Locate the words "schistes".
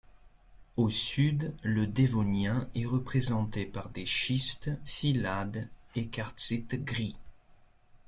4.07-4.71